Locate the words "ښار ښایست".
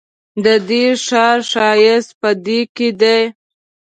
1.05-2.11